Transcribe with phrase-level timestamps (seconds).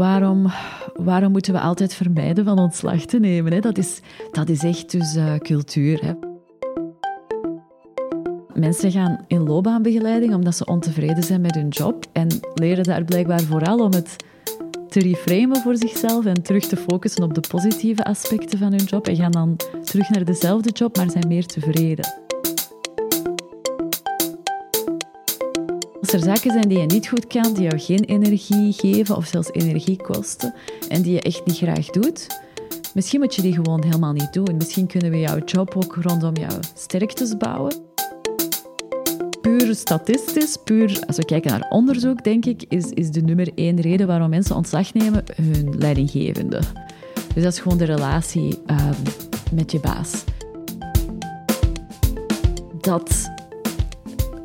[0.00, 0.46] waarom,
[0.94, 3.52] waarom moeten we altijd vermijden van ontslag te nemen?
[3.52, 3.60] Hè?
[3.60, 6.04] Dat, is, dat is echt dus uh, cultuur.
[6.04, 6.12] Hè?
[8.54, 13.40] Mensen gaan in loopbaanbegeleiding omdat ze ontevreden zijn met hun job en leren daar blijkbaar
[13.40, 14.16] vooral om het
[14.88, 19.08] te reframen voor zichzelf en terug te focussen op de positieve aspecten van hun job
[19.08, 22.19] en gaan dan terug naar dezelfde job, maar zijn meer tevreden.
[26.12, 29.26] Als er zaken zijn die je niet goed kan, die jou geen energie geven of
[29.26, 30.54] zelfs energie kosten
[30.88, 32.26] en die je echt niet graag doet,
[32.94, 34.56] misschien moet je die gewoon helemaal niet doen.
[34.56, 37.88] Misschien kunnen we jouw job ook rondom jouw sterktes bouwen
[39.40, 43.80] puur statistisch, puur als we kijken naar onderzoek, denk ik, is, is de nummer één
[43.80, 46.60] reden waarom mensen ontslag nemen hun leidinggevende.
[47.34, 48.94] Dus dat is gewoon de relatie ehm,
[49.52, 50.24] met je baas.
[52.80, 53.30] Dat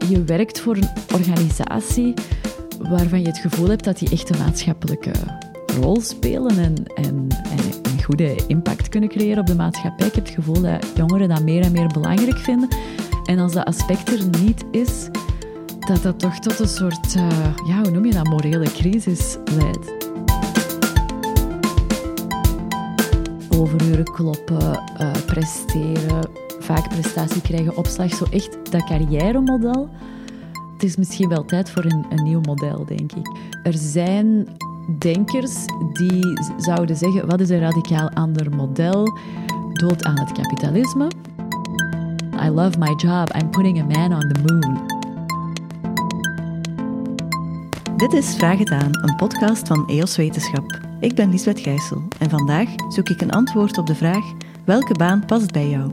[0.10, 2.14] je werkt voor een organisatie
[2.80, 5.12] waarvan je het gevoel hebt dat die echt een maatschappelijke
[5.80, 10.08] rol spelen en, en, en een goede impact kunnen creëren op de maatschappij.
[10.08, 12.70] Ik heb het gevoel dat jongeren dat meer en meer belangrijk vinden.
[13.26, 15.08] En als dat aspect er niet is,
[15.80, 17.28] dat dat toch tot een soort, uh,
[17.68, 19.94] ja, hoe noem je dat, morele crisis leidt.
[23.50, 26.30] Overuren kloppen, uh, presteren,
[26.66, 28.14] vaak prestatie krijgen, opslag.
[28.14, 29.90] Zo echt dat carrière-model.
[30.74, 33.38] Het is misschien wel tijd voor een, een nieuw model, denk ik.
[33.64, 34.48] Er zijn
[35.00, 35.56] denkers
[35.94, 39.18] die zouden zeggen, wat is een radicaal ander model?
[39.74, 41.08] Dood aan het kapitalisme.
[42.46, 43.36] I love my job.
[43.36, 44.94] I'm putting a man on the moon.
[47.98, 50.80] Dit is Vraag het aan, een podcast van EOS Wetenschap.
[51.00, 54.24] Ik ben Lisbeth Gijssel en vandaag zoek ik een antwoord op de vraag
[54.66, 55.92] welke baan past bij jou?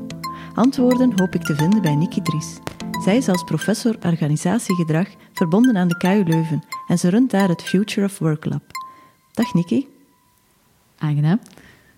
[0.54, 2.56] Antwoorden hoop ik te vinden bij Nikki Dries.
[3.04, 7.62] Zij is als professor organisatiegedrag verbonden aan de KU Leuven en ze runt daar het
[7.62, 8.62] Future of Work Lab.
[9.32, 9.88] Dag Nikki.
[10.98, 11.40] Aangenaam.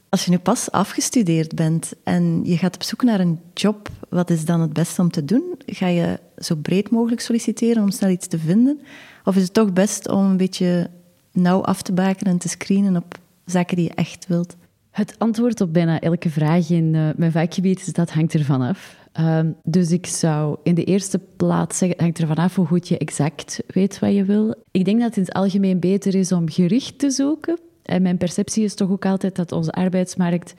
[0.08, 4.30] Als je nu pas afgestudeerd bent en je gaat op zoek naar een job, wat
[4.30, 5.54] is dan het beste om te doen?
[5.66, 8.80] Ga je zo breed mogelijk solliciteren om snel iets te vinden?
[9.24, 10.90] Of is het toch best om een beetje
[11.32, 14.56] nauw af te bakenen en te screenen op zaken die je echt wilt?
[14.94, 18.96] Het antwoord op bijna elke vraag in uh, mijn vakgebied is dat hangt ervan af.
[19.20, 22.88] Uh, dus ik zou in de eerste plaats zeggen, het hangt ervan af hoe goed
[22.88, 24.54] je exact weet wat je wil.
[24.70, 28.16] Ik denk dat het in het algemeen beter is om gericht te zoeken en mijn
[28.16, 30.54] perceptie is toch ook altijd dat onze arbeidsmarkt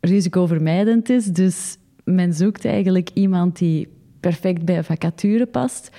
[0.00, 1.24] risicovermijdend is.
[1.24, 3.88] Dus men zoekt eigenlijk iemand die
[4.20, 5.90] perfect bij een vacature past.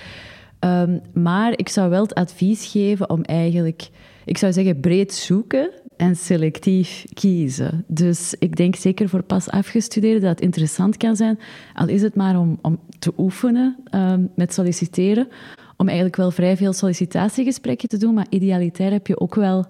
[0.58, 3.88] Ehm, maar ik zou wel het advies geven om eigenlijk,
[4.24, 7.84] ik zou zeggen, breed zoeken en selectief kiezen.
[7.86, 11.38] Dus ik denk zeker voor pas afgestudeerden dat het interessant kan zijn,
[11.74, 15.28] al is het maar om, om te oefenen um, met solliciteren,
[15.76, 19.66] om eigenlijk wel vrij veel sollicitatiegesprekken te doen, maar idealitair heb je ook wel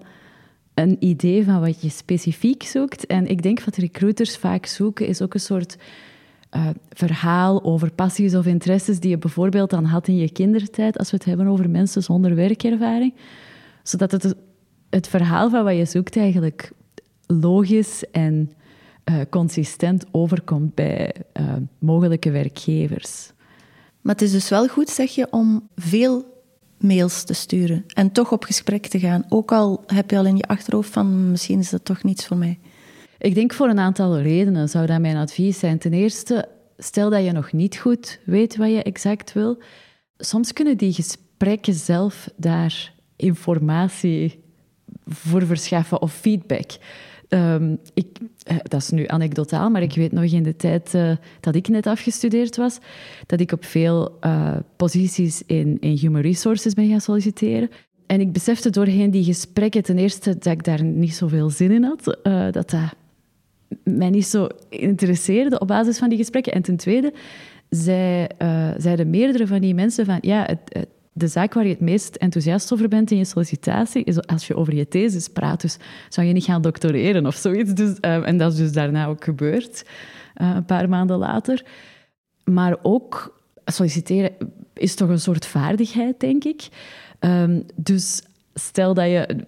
[0.73, 3.05] een idee van wat je specifiek zoekt.
[3.05, 5.77] En ik denk wat recruiters vaak zoeken, is ook een soort
[6.55, 11.11] uh, verhaal over passies of interesses die je bijvoorbeeld dan had in je kindertijd, als
[11.11, 13.13] we het hebben over mensen zonder werkervaring.
[13.83, 14.35] Zodat het,
[14.89, 16.71] het verhaal van wat je zoekt eigenlijk
[17.27, 18.51] logisch en
[19.05, 23.31] uh, consistent overkomt bij uh, mogelijke werkgevers.
[24.01, 26.25] Maar het is dus wel goed, zeg je, om veel
[26.77, 29.25] mails te sturen en toch op gesprek te gaan.
[29.29, 32.37] Ook al heb je al in je achterhoofd van misschien is dat toch niets voor
[32.37, 32.59] mij.
[33.17, 35.77] Ik denk voor een aantal redenen zou dat mijn advies zijn.
[35.77, 36.47] Ten eerste,
[36.77, 39.61] stel dat je nog niet goed weet wat je exact wil.
[40.17, 44.39] Soms kunnen die gesprekken zelf daar informatie
[45.05, 46.71] voor verschaffen of feedback.
[47.33, 51.11] Um, ik, eh, dat is nu anekdotaal, maar ik weet nog in de tijd uh,
[51.39, 52.77] dat ik net afgestudeerd was,
[53.25, 57.69] dat ik op veel uh, posities in, in human resources ben gaan solliciteren.
[58.05, 61.83] En ik besefte doorheen die gesprekken ten eerste dat ik daar niet zoveel zin in
[61.83, 62.17] had,
[62.53, 62.75] dat dat
[63.83, 66.53] mij niet zo interesseerde op basis van die gesprekken.
[66.53, 67.13] En ten tweede
[67.69, 68.27] zei,
[68.77, 72.73] zeiden meerdere van die mensen van ja, het de zaak waar je het meest enthousiast
[72.73, 75.61] over bent in je sollicitatie is als je over je thesis praat.
[75.61, 75.77] Dus
[76.09, 77.73] zou je niet gaan doctoreren of zoiets.
[77.73, 79.85] Dus, uh, en dat is dus daarna ook gebeurd,
[80.41, 81.65] uh, een paar maanden later.
[82.43, 84.31] Maar ook solliciteren
[84.73, 86.67] is toch een soort vaardigheid, denk ik.
[87.19, 88.21] Um, dus
[88.53, 89.45] stel dat je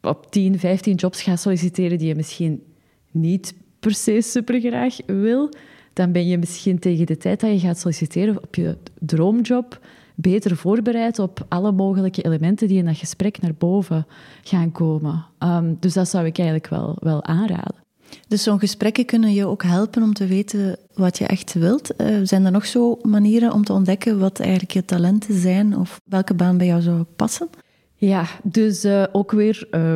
[0.00, 2.62] op 10, 15 jobs gaat solliciteren die je misschien
[3.10, 5.48] niet per se supergraag wil,
[5.92, 9.80] dan ben je misschien tegen de tijd dat je gaat solliciteren op je droomjob
[10.22, 14.06] beter voorbereid op alle mogelijke elementen die in dat gesprek naar boven
[14.42, 15.24] gaan komen.
[15.38, 17.80] Um, dus dat zou ik eigenlijk wel, wel aanraden.
[18.28, 21.90] Dus zo'n gesprekken kunnen je ook helpen om te weten wat je echt wilt.
[22.00, 26.00] Uh, zijn er nog zo manieren om te ontdekken wat eigenlijk je talenten zijn of
[26.04, 27.48] welke baan bij jou zou passen?
[27.94, 29.94] Ja, dus uh, ook weer uh,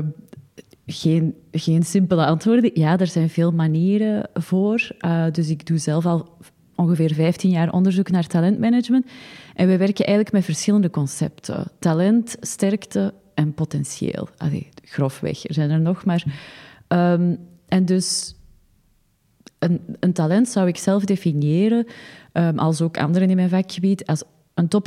[0.86, 2.70] geen, geen simpele antwoorden.
[2.74, 4.88] Ja, er zijn veel manieren voor.
[5.32, 6.28] Dus ik doe zelf al
[6.76, 9.06] ongeveer 15 jaar onderzoek naar talentmanagement.
[9.56, 11.70] En we werken eigenlijk met verschillende concepten.
[11.78, 14.28] Talent, sterkte en potentieel.
[14.36, 16.24] Allee, grofweg, er zijn er nog, maar...
[16.88, 17.38] Um,
[17.68, 18.34] en dus
[19.58, 21.86] een, een, talent zou ik zelf definiëren,
[22.32, 24.22] um, als ook anderen in mijn vakgebied, als
[24.54, 24.86] een top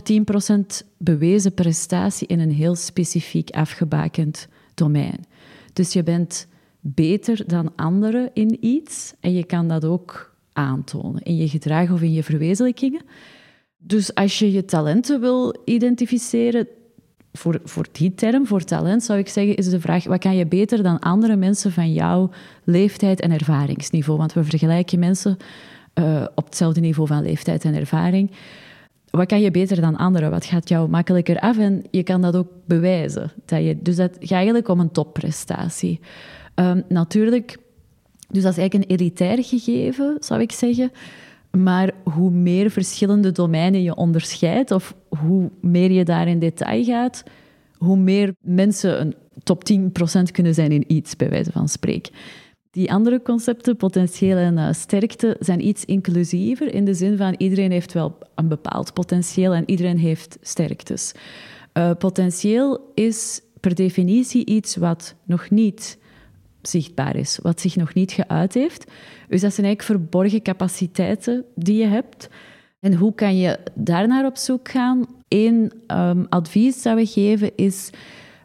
[0.84, 5.26] 10% bewezen prestatie in een heel specifiek afgebakend domein.
[5.74, 6.48] Dus je bent
[6.80, 12.02] beter dan anderen in iets en je kan dat ook aantonen in je gedrag of
[12.02, 13.02] in je verwezenlijkingen.
[13.82, 16.68] Dus als je je talenten wil identificeren,
[17.34, 20.46] voor, voor die term, voor talent, zou ik zeggen, is de vraag: wat kan je
[20.46, 22.30] beter dan andere mensen van jouw
[22.64, 24.20] leeftijd en ervaringsniveau?
[24.20, 25.38] Want we vergelijken mensen
[25.94, 28.32] uh, op hetzelfde niveau van leeftijd en ervaring.
[29.10, 30.32] Wat kan je beter dan anderen?
[30.32, 31.58] Wat gaat jou makkelijker af?
[31.58, 33.32] En je kan dat ook bewijzen.
[33.46, 36.00] Dat je, dus dat gaat eigenlijk om een topprestatie.
[36.56, 37.58] Um, natuurlijk,
[38.30, 40.92] dus dat is eigenlijk een elitair gegeven, zou ik zeggen.
[41.58, 47.24] Maar hoe meer verschillende domeinen je onderscheidt, of hoe meer je daar in detail gaat,
[47.78, 52.14] hoe meer mensen een top 10% kunnen zijn in iets, bij wijze van spreken.
[52.72, 57.72] Die andere concepten, potentieel en uh, sterkte, zijn iets inclusiever in de zin van iedereen
[57.72, 61.14] heeft wel een bepaald potentieel en iedereen heeft sterktes.
[61.74, 65.99] Uh, potentieel is per definitie iets wat nog niet
[66.70, 68.92] zichtbaar is, wat zich nog niet geuit heeft.
[69.28, 72.30] Dus dat zijn eigenlijk verborgen capaciteiten die je hebt.
[72.80, 75.06] En hoe kan je daar naar op zoek gaan?
[75.28, 77.90] Eén um, advies dat we geven is,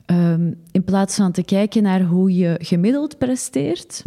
[0.06, 4.02] um, in plaats van te kijken naar hoe je gemiddeld presteert,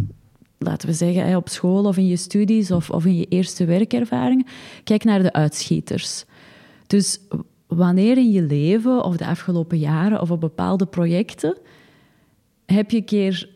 [0.58, 4.46] laten we zeggen op school of in je studies of, of in je eerste werkervaringen,
[4.84, 6.24] kijk naar de uitschieters.
[6.86, 7.20] Dus
[7.66, 11.56] wanneer in je leven of de afgelopen jaren of op bepaalde projecten
[12.66, 13.48] heb je keer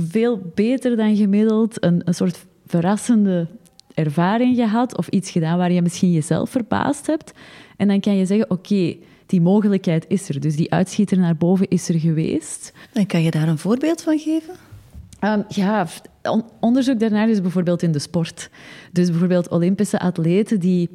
[0.00, 3.46] veel beter dan gemiddeld een, een soort verrassende
[3.94, 7.32] ervaring gehad of iets gedaan waar je misschien jezelf verbaasd hebt.
[7.76, 8.96] En dan kan je zeggen, oké,
[9.26, 10.40] die mogelijkheid is er.
[10.40, 12.72] Dus die uitschieter naar boven is er geweest.
[12.92, 14.54] En kan je daar een voorbeeld van geven?
[15.20, 15.86] Um, ja,
[16.60, 18.50] onderzoek daarnaar is bijvoorbeeld in de sport.
[18.92, 20.88] Dus bijvoorbeeld Olympische atleten die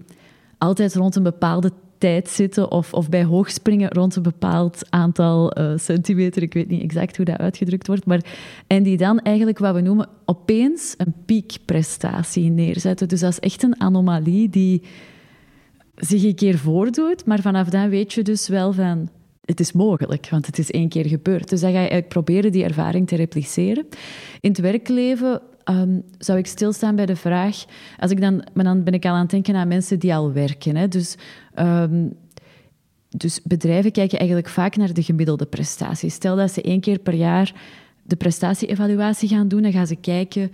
[0.57, 1.71] altijd rond een bepaalde
[2.03, 6.41] tijd zitten of, of bij hoogspringen rond een bepaald aantal uh, centimeter.
[6.41, 8.05] Ik weet niet exact hoe dat uitgedrukt wordt.
[8.05, 8.25] Maar,
[8.67, 13.07] en die dan eigenlijk wat we noemen opeens een piekprestatie neerzetten.
[13.07, 14.81] Dus dat is echt een anomalie die
[15.95, 17.25] zich een keer voordoet.
[17.25, 19.09] Maar vanaf dan weet je dus wel van...
[19.45, 21.49] Het is mogelijk, want het is één keer gebeurd.
[21.49, 23.85] Dus dan ga je proberen die ervaring te repliceren.
[24.41, 27.65] In het werkleven um, zou ik stilstaan bij de vraag...
[27.99, 30.31] Als ik dan, maar dan ben ik al aan het denken aan mensen die al
[30.31, 30.75] werken.
[30.75, 30.87] Hè.
[30.87, 31.15] Dus,
[31.59, 32.13] um,
[33.09, 36.09] dus bedrijven kijken eigenlijk vaak naar de gemiddelde prestatie.
[36.09, 37.53] Stel dat ze één keer per jaar
[38.03, 40.51] de prestatie-evaluatie gaan doen, dan gaan ze kijken...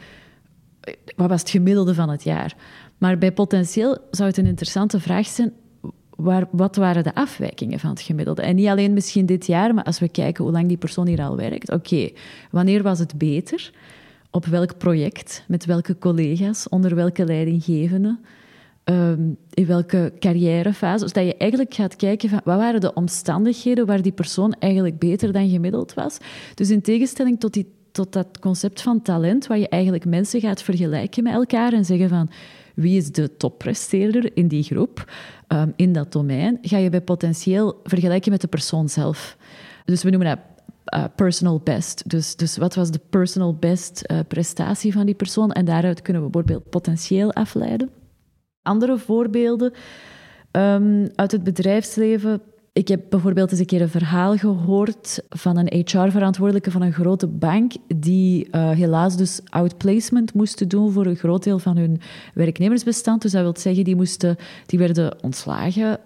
[1.16, 2.56] Wat was het gemiddelde van het jaar?
[2.98, 5.54] Maar bij potentieel zou het een interessante vraag zijn...
[6.16, 8.42] Waar, wat waren de afwijkingen van het gemiddelde?
[8.42, 11.22] En niet alleen misschien dit jaar, maar als we kijken hoe lang die persoon hier
[11.22, 11.72] al werkt.
[11.72, 12.10] Oké,
[12.52, 13.72] wanneer was het beter?
[14.32, 18.20] Op welk project, met welke collega's, onder welke leidinggevenden,
[18.84, 21.04] um, in welke carrièrefase.
[21.04, 25.00] Dus dat je eigenlijk gaat kijken van wat waren de omstandigheden waar die persoon eigenlijk
[25.00, 26.18] beter dan gemiddeld was.
[26.56, 30.62] Dus in tegenstelling tot, die, tot dat concept van talent, waar je eigenlijk mensen gaat
[30.62, 32.30] vergelijken met elkaar en zeggen van
[32.76, 35.12] wie is de toppresteerder in die groep,
[35.48, 39.38] um, in dat domein, ga je bij potentieel vergelijken met de persoon zelf.
[39.86, 40.40] Dus we noemen dat
[40.96, 42.10] uh, personal best.
[42.10, 45.52] Dus, dus wat was de personal best uh, prestatie van die persoon?
[45.52, 47.90] En daaruit kunnen we bijvoorbeeld potentieel afleiden.
[48.62, 49.74] Andere voorbeelden
[50.52, 52.42] um, uit het bedrijfsleven.
[52.74, 57.28] Ik heb bijvoorbeeld eens een keer een verhaal gehoord van een HR-verantwoordelijke van een grote
[57.28, 62.02] bank die uh, helaas dus outplacement moesten doen voor een groot deel van hun
[62.34, 63.22] werknemersbestand.
[63.22, 66.00] Dus dat wil zeggen, die, moesten, die werden ontslagen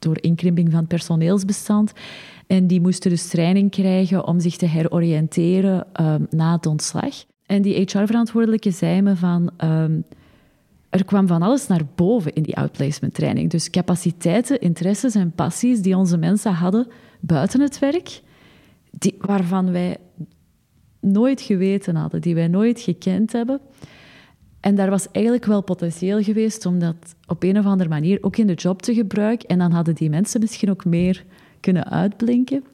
[0.00, 1.92] door inkrimping van personeelsbestand.
[2.50, 7.24] En die moesten dus training krijgen om zich te heroriënteren um, na het ontslag.
[7.46, 9.50] En die HR-verantwoordelijke zei me van...
[9.64, 10.04] Um,
[10.88, 13.50] er kwam van alles naar boven in die outplacement training.
[13.50, 16.86] Dus capaciteiten, interesses en passies die onze mensen hadden
[17.20, 18.22] buiten het werk,
[18.90, 19.96] die, waarvan wij
[21.00, 23.60] nooit geweten hadden, die wij nooit gekend hebben.
[24.60, 28.36] En daar was eigenlijk wel potentieel geweest om dat op een of andere manier ook
[28.36, 29.48] in de job te gebruiken.
[29.48, 31.24] En dan hadden die mensen misschien ook meer
[31.60, 32.64] kunnen uitblinken.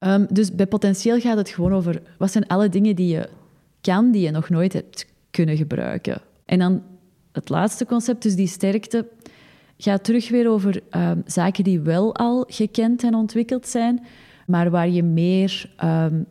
[0.00, 3.28] Um, dus bij potentieel gaat het gewoon over wat zijn alle dingen die je
[3.80, 6.20] kan, die je nog nooit hebt kunnen gebruiken.
[6.44, 6.82] En dan
[7.32, 9.06] het laatste concept, dus die sterkte,
[9.76, 14.06] gaat terug weer over um, zaken die wel al gekend en ontwikkeld zijn,
[14.46, 16.22] maar waar je, meer, ehm,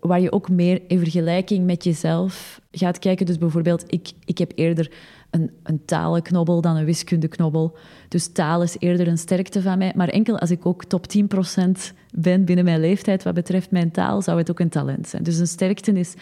[0.00, 3.26] waar je ook meer in vergelijking met jezelf gaat kijken.
[3.26, 4.90] Dus bijvoorbeeld, ik, ik heb eerder
[5.34, 7.76] een, een talenknobbel dan een wiskundeknobbel.
[8.08, 9.92] Dus taal is eerder een sterkte van mij.
[9.96, 11.70] Maar enkel als ik ook top 10%
[12.14, 15.22] ben binnen mijn leeftijd wat betreft mijn taal, zou het ook een talent zijn.
[15.22, 16.14] Dus een sterkte is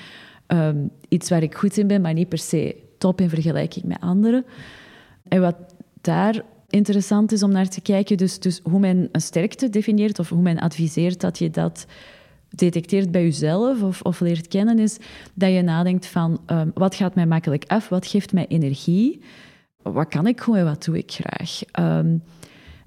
[0.46, 4.00] ehm, iets waar ik goed in ben, maar niet per se top in vergelijking met
[4.00, 4.44] anderen.
[5.28, 5.56] En wat
[6.00, 10.28] daar interessant is om naar te kijken, dus, dus hoe men een sterkte definieert of
[10.28, 11.86] hoe men adviseert dat je dat
[12.54, 14.98] detecteert bij jezelf of, of leert kennen, is
[15.34, 19.20] dat je nadenkt van um, wat gaat mij makkelijk af, wat geeft mij energie,
[19.82, 21.60] wat kan ik goed en wat doe ik graag.
[21.98, 22.22] Um,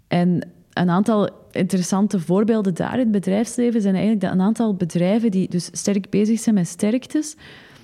[0.08, 5.32] en een aantal interessante voorbeelden daar in het bedrijfsleven zijn eigenlijk dat een aantal bedrijven
[5.32, 7.36] die dus sterk bezig zijn met sterktes,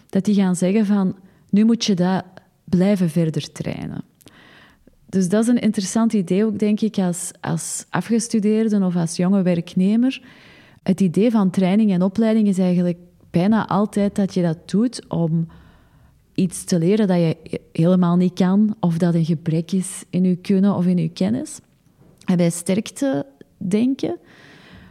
[0.09, 1.15] dat die gaan zeggen van
[1.49, 2.23] nu moet je dat
[2.63, 4.03] blijven verder trainen.
[5.05, 9.41] Dus dat is een interessant idee ook, denk ik, als, als afgestudeerde of als jonge
[9.41, 10.21] werknemer.
[10.83, 12.97] Het idee van training en opleiding is eigenlijk
[13.29, 15.47] bijna altijd dat je dat doet om
[16.33, 20.35] iets te leren dat je helemaal niet kan, of dat een gebrek is in je
[20.35, 21.59] kunnen of in je kennis.
[22.25, 23.25] En bij sterkte
[23.57, 24.17] denken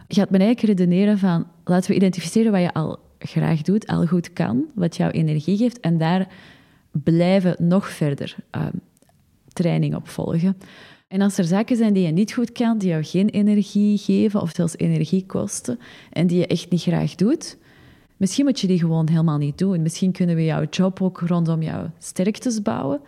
[0.08, 4.32] gaat men eigenlijk redeneren van laten we identificeren wat je al graag doet, al goed
[4.32, 6.28] kan, wat jouw energie geeft, en daar
[6.90, 8.66] blijven nog verder uh,
[9.52, 10.56] training op volgen.
[11.10, 14.40] En als er zaken zijn die je niet goed kan, die jou geen energie geven
[14.40, 15.78] of zelfs energie kosten
[16.12, 17.56] en die je echt niet graag doet,
[18.16, 19.82] misschien moet je die gewoon helemaal niet doen.
[19.82, 23.00] Misschien kunnen we jouw job ook rondom jouw sterktes bouwen.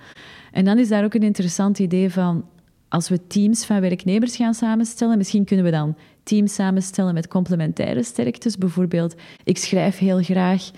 [0.52, 2.44] En dan is daar ook een interessant idee van,
[2.88, 8.02] als we teams van werknemers gaan samenstellen, misschien kunnen we dan teams samenstellen met complementaire
[8.02, 8.58] sterktes.
[8.58, 10.70] Bijvoorbeeld, ik schrijf heel graag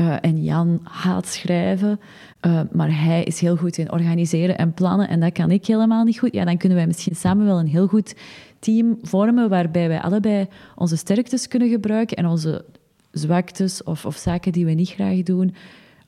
[0.00, 2.00] uh, en Jan haat schrijven.
[2.46, 6.04] Uh, maar hij is heel goed in organiseren en plannen en dat kan ik helemaal
[6.04, 6.34] niet goed.
[6.34, 8.14] Ja, dan kunnen wij misschien samen wel een heel goed
[8.58, 12.64] team vormen waarbij wij allebei onze sterktes kunnen gebruiken en onze
[13.10, 15.54] zwaktes of, of zaken die we niet graag doen,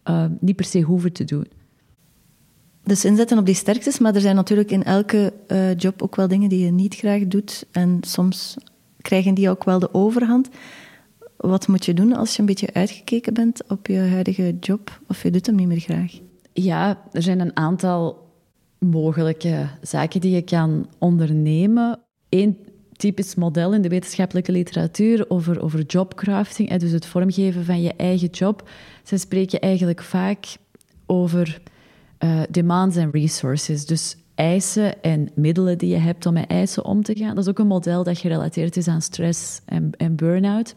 [0.05, 1.47] uh, niet per se hoeven te doen.
[2.85, 5.33] Dus inzetten op die sterktes, maar er zijn natuurlijk in elke
[5.77, 8.57] job ook wel dingen die je niet graag doet en soms
[9.01, 10.49] krijgen die ook wel de overhand.
[11.37, 15.23] Wat moet je doen als je een beetje uitgekeken bent op je huidige job of
[15.23, 16.13] je doet hem niet meer graag?
[16.53, 18.27] Ja, er zijn een aantal
[18.79, 22.01] mogelijke zaken die je kan ondernemen.
[22.29, 22.59] Eén
[22.93, 28.29] typisch model in de wetenschappelijke literatuur over, over jobcrafting, dus het vormgeven van je eigen
[28.29, 28.69] job.
[29.03, 30.57] Ze spreken eigenlijk vaak
[31.07, 31.61] over
[32.19, 37.03] uh, demands en resources, dus eisen en middelen die je hebt om met eisen om
[37.03, 37.35] te gaan.
[37.35, 40.75] Dat is ook een model dat gerelateerd is aan stress en, en burn-out.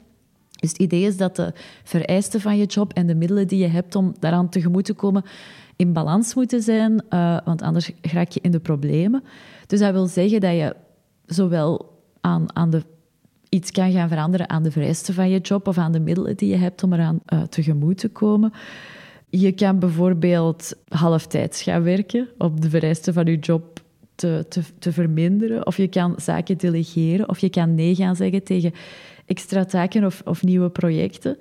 [0.59, 3.67] Dus het idee is dat de vereisten van je job en de middelen die je
[3.67, 5.23] hebt om daaraan tegemoet te komen
[5.75, 9.23] in balans moeten zijn, uh, want anders raak je in de problemen.
[9.67, 10.75] Dus dat wil zeggen dat je
[11.25, 12.83] zowel aan, aan de,
[13.49, 16.49] iets kan gaan veranderen aan de vereisten van je job of aan de middelen die
[16.49, 18.53] je hebt om eraan uh, tegemoet te komen.
[19.29, 23.81] Je kan bijvoorbeeld halftijds gaan werken om de vereisten van je job
[24.15, 25.65] te, te, te verminderen.
[25.65, 27.29] Of je kan zaken delegeren.
[27.29, 28.73] Of je kan nee gaan zeggen tegen
[29.29, 31.37] extra taken of, of nieuwe projecten.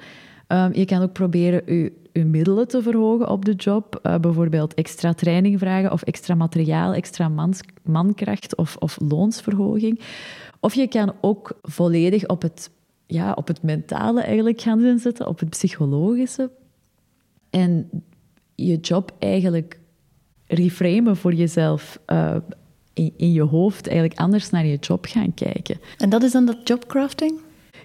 [0.49, 1.92] Um, je kan ook proberen je,
[2.25, 4.00] middelen te verhogen op de job.
[4.02, 7.30] Uh, bijvoorbeeld extra training vragen of extra materiaal, extra
[7.83, 10.00] mankracht of, of loonsverhoging.
[10.61, 12.71] Of je kan ook volledig op het,
[13.07, 16.50] ja, op het mentale eigenlijk gaan inzetten, op het psychologische.
[17.50, 17.90] En
[18.54, 19.80] je job eigenlijk
[20.47, 22.00] reframen voor jezelf.
[22.07, 22.37] Uh,
[22.92, 25.80] in, in, je hoofd eigenlijk anders naar je job gaan kijken.
[25.97, 27.40] En dat is dan dat jobcrafting?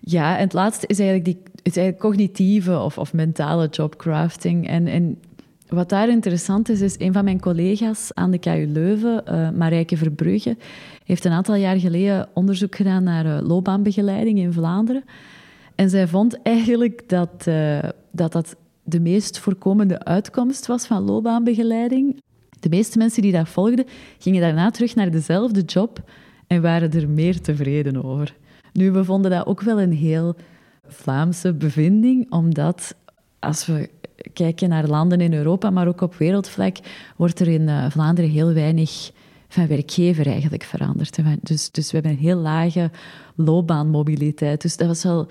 [0.05, 4.67] Ja, en het laatste is eigenlijk, die, is eigenlijk cognitieve of, of mentale jobcrafting.
[4.67, 5.17] En, en
[5.67, 9.97] wat daar interessant is, is een van mijn collega's aan de KU Leuven, uh, Marijke
[9.97, 10.57] Verbrugge,
[11.05, 15.03] heeft een aantal jaar geleden onderzoek gedaan naar uh, loopbaanbegeleiding in Vlaanderen.
[15.75, 17.79] En zij vond eigenlijk dat, uh,
[18.11, 22.21] dat dat de meest voorkomende uitkomst was van loopbaanbegeleiding.
[22.59, 23.85] De meeste mensen die dat volgden,
[24.17, 26.09] gingen daarna terug naar dezelfde job
[26.47, 28.35] en waren er meer tevreden over.
[28.73, 30.35] Nu, we vonden dat ook wel een heel
[30.87, 32.95] Vlaamse bevinding, omdat
[33.39, 33.89] als we
[34.33, 36.77] kijken naar landen in Europa, maar ook op wereldvlak,
[37.15, 39.11] wordt er in uh, Vlaanderen heel weinig
[39.47, 41.19] van werkgever eigenlijk veranderd.
[41.41, 42.91] Dus, dus we hebben een heel lage
[43.35, 44.61] loopbaanmobiliteit.
[44.61, 45.27] Dus dat was wel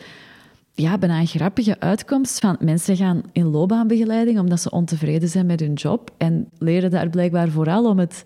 [0.75, 5.61] ja, bijna een grappige uitkomst van mensen gaan in loopbaanbegeleiding omdat ze ontevreden zijn met
[5.61, 8.25] hun job en leren daar blijkbaar vooral om het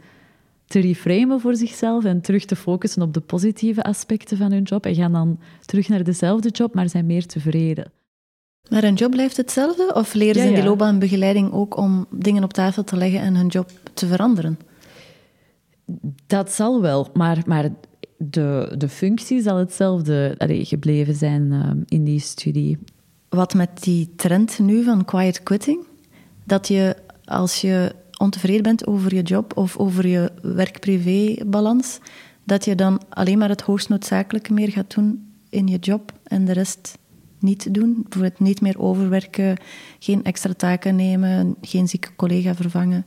[0.67, 4.87] te reframen voor zichzelf en terug te focussen op de positieve aspecten van hun job
[4.87, 7.93] en gaan dan terug naar dezelfde job, maar zijn meer tevreden.
[8.69, 9.95] Maar hun job blijft hetzelfde?
[9.95, 13.47] Of leren ze in die loopbaanbegeleiding ook om dingen op tafel te leggen en hun
[13.47, 14.59] job te veranderen?
[16.27, 17.71] Dat zal wel, maar, maar
[18.17, 22.79] de, de functie zal hetzelfde allee, gebleven zijn ehm, in die studie.
[23.29, 25.87] Wat met die trend nu van quiet quitting,
[26.45, 31.99] dat je als je ontevreden bent over je job of over je werk-privé-balans,
[32.45, 36.45] dat je dan alleen maar het hoogst noodzakelijke meer gaat doen in je job en
[36.45, 36.99] de rest
[37.39, 37.97] niet doen.
[38.03, 39.57] Bijvoorbeeld niet meer overwerken,
[39.99, 43.05] geen extra taken nemen, geen zieke collega vervangen.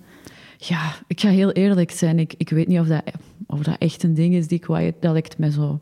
[0.57, 2.19] Ja, ik ga heel eerlijk zijn.
[2.19, 3.03] Ik, ik weet niet of dat,
[3.47, 5.81] of dat echt een ding is die quiet, dat lijkt me zo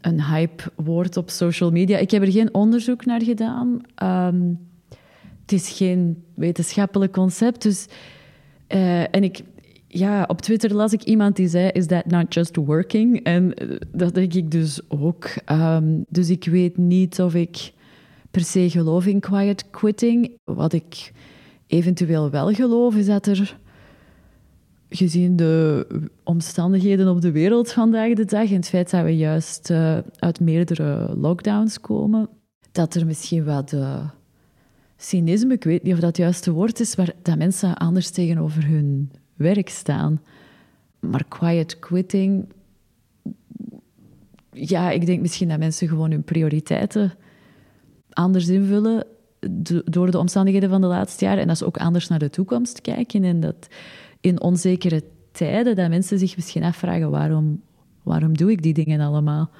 [0.00, 1.98] een hype-woord op social media.
[1.98, 3.80] Ik heb er geen onderzoek naar gedaan.
[3.94, 4.40] Ehm,
[5.40, 7.62] het is geen wetenschappelijk concept.
[7.62, 7.86] Dus,
[8.74, 9.40] uh, en ik,
[9.86, 13.22] ja, op Twitter las ik iemand die zei: Is that not just working?
[13.22, 15.28] En eh, dat denk ik dus ook.
[15.46, 17.72] Um, dus ik weet niet of ik
[18.30, 20.38] per se geloof in quiet quitting.
[20.44, 21.12] Wat ik
[21.66, 23.58] eventueel wel geloof, is dat er
[24.88, 25.86] gezien de
[26.24, 30.40] omstandigheden op de wereld vandaag de dag en het feit dat we juist uh, uit
[30.40, 32.28] meerdere lockdowns komen,
[32.72, 34.08] dat er misschien wat uh,
[35.02, 38.66] cynisme, ik weet niet of dat het juiste woord is, maar dat mensen anders tegenover
[38.66, 40.20] hun werk staan.
[41.00, 42.52] Maar quiet quitting,
[44.52, 47.12] ja, ik denk misschien dat mensen gewoon hun prioriteiten
[48.10, 49.06] anders invullen
[49.84, 51.40] door de omstandigheden van de laatste jaren.
[51.40, 53.24] En dat ze ook anders naar de toekomst kijken.
[53.24, 53.68] En dat
[54.20, 55.02] in onzekere
[55.32, 57.62] tijden dat mensen zich misschien afvragen waarom,
[58.02, 59.50] waarom doe ik die dingen allemaal?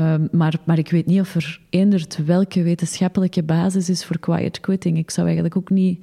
[0.00, 4.60] Um, maar, maar ik weet niet of er eenderd welke wetenschappelijke basis is voor quiet
[4.60, 4.98] quitting.
[4.98, 5.98] Ik zou eigenlijk ook niet...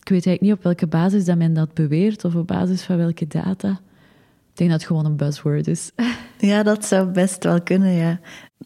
[0.00, 2.96] Ik weet eigenlijk niet op welke basis dat men dat beweert of op basis van
[2.96, 3.80] welke data.
[4.50, 5.90] Ik denk dat het gewoon een buzzword is.
[6.38, 8.20] Ja, dat zou best wel kunnen, ja.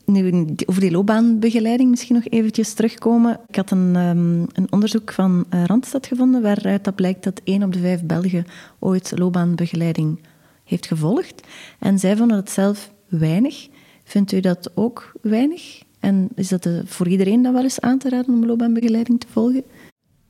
[0.04, 3.40] Nu, over die loopbaanbegeleiding misschien nog eventjes terugkomen.
[3.48, 7.62] Ik had een, um, een onderzoek van uh, Randstad gevonden waaruit dat blijkt dat één
[7.62, 8.44] op de vijf Belgen
[8.78, 10.20] ooit loopbaanbegeleiding
[10.64, 11.46] heeft gevolgd.
[11.78, 13.68] En zij vonden het zelf weinig.
[14.04, 15.82] Vindt u dat ook weinig?
[16.00, 19.26] En is dat de, voor iedereen dan wel eens aan te raden om loopbaanbegeleiding te
[19.30, 19.62] volgen?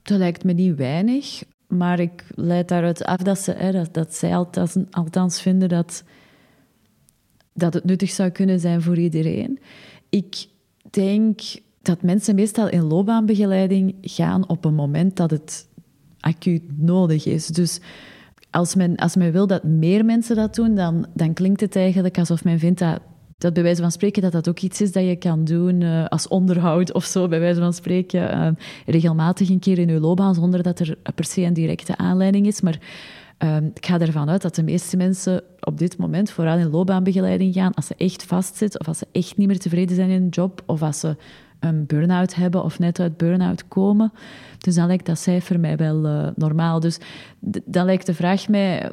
[0.03, 4.77] Dat lijkt me niet weinig, maar ik leid daaruit af dat, ze, dat, zij althans,
[4.91, 6.05] althans vinden dat
[7.55, 9.59] dat het nuttig zou kunnen zijn voor iedereen.
[10.09, 10.47] Ik
[10.91, 11.41] denk
[11.83, 15.69] dat mensen meestal in loopbaanbegeleiding gaan op een moment dat het
[16.21, 17.47] acuut nodig is.
[17.47, 17.81] Dus
[18.51, 22.19] als men, als men wil dat meer mensen dat doen, dan, dan klinkt het eigenlijk
[22.19, 23.01] alsof men vindt dat,
[23.45, 26.05] dat bij wijze van spreken dat dat ook iets is dat je kan doen uh,
[26.05, 28.49] als onderhoud of zo, bij wijze van spreken, uh,
[28.87, 32.61] regelmatig een keer in je loopbaan, zonder dat er per se een directe aanleiding is.
[32.61, 32.79] Maar
[33.39, 37.55] Um, ik ga ervan uit dat de meeste mensen op dit moment vooral in loopbaanbegeleiding
[37.55, 40.29] gaan als ze echt vastzitten of als ze echt niet meer tevreden zijn in hun
[40.29, 41.17] job of als ze
[41.61, 44.13] een burn-out hebben of net uit burn-out komen.
[44.59, 46.81] Dus dan lijkt dat cijfer mij wel uh, normaal.
[46.81, 46.99] Dus
[47.65, 48.93] dan lijkt de vraag mij,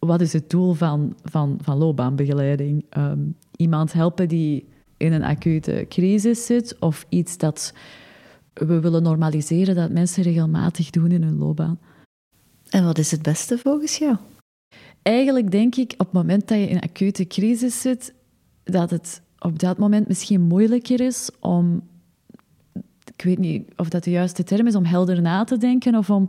[0.00, 2.84] wat is het doel van, van, van loopbaanbegeleiding?
[2.96, 7.72] Um, iemand helpen die in een acute crisis zit of iets dat
[8.52, 11.78] we willen normaliseren dat mensen regelmatig doen in hun loopbaan?
[12.68, 14.16] En wat is het beste volgens jou?
[15.02, 18.14] Eigenlijk denk ik op het moment dat je in een acute crisis zit,
[18.64, 21.82] dat het op dat moment misschien moeilijker is om.
[23.14, 26.10] Ik weet niet of dat de juiste term is, om helder na te denken of
[26.10, 26.28] om.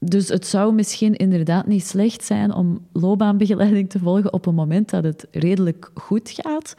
[0.00, 4.90] Dus het zou misschien inderdaad niet slecht zijn om loopbaanbegeleiding te volgen op een moment
[4.90, 6.74] dat het redelijk goed gaat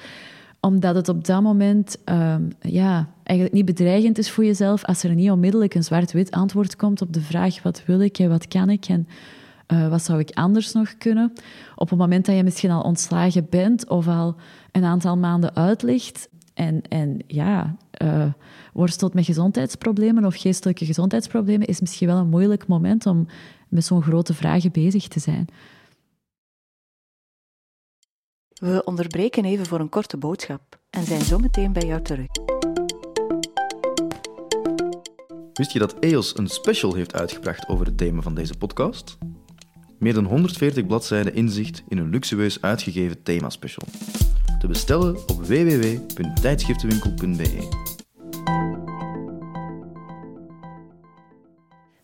[0.60, 5.14] omdat het op dat moment um, ja, eigenlijk niet bedreigend is voor jezelf als er
[5.14, 8.70] niet onmiddellijk een zwart-wit antwoord komt op de vraag wat wil ik en wat kan
[8.70, 9.08] ik en
[9.68, 11.34] uh, wat zou ik anders nog kunnen.
[11.76, 14.36] Op het moment dat je misschien al ontslagen bent of al
[14.72, 16.29] een aantal maanden uitlicht
[16.60, 18.26] en, en ja, uh,
[18.74, 23.28] worstelt met gezondheidsproblemen of geestelijke gezondheidsproblemen, is misschien wel een moeilijk moment om
[23.70, 25.48] met zo'n grote vragen bezig te zijn.
[28.50, 32.28] We onderbreken even voor een korte boodschap en zijn zo meteen bij jou terug.
[35.54, 39.18] Wist je dat EOS een special heeft uitgebracht over het thema van deze podcast?
[39.98, 43.88] Meer dan 140 bladzijden inzicht in een luxueus uitgegeven themaspecial.
[44.60, 47.68] Te bestellen op www.tijdschriftenwinkel.be.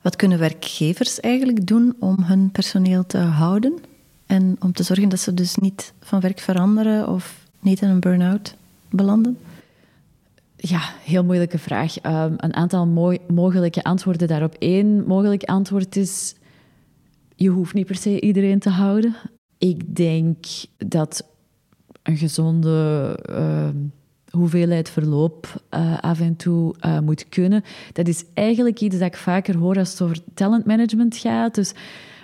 [0.02, 3.80] Wat kunnen werkgevers eigenlijk doen om hun personeel te houden?
[4.26, 8.00] En om te zorgen dat ze dus niet van werk veranderen of niet in een
[8.00, 8.56] burn-out
[8.90, 9.38] belanden?
[10.56, 12.04] Ja, heel moeilijke vraag.
[12.04, 12.86] Um, een aantal
[13.28, 14.56] mogelijke antwoorden daarop.
[14.60, 16.36] Eén mogelijk antwoord is:
[17.36, 19.16] je hoeft niet per se iedereen te houden.
[19.58, 20.46] Ik denk
[20.78, 21.34] dat
[22.06, 23.68] een gezonde uh,
[24.30, 27.64] hoeveelheid verloop uh, af en toe uh, moet kunnen.
[27.94, 31.56] Dat is eigenlijk iets dat ik vaker hoor als het over talentmanagement gaat.
[31.56, 31.74] Dus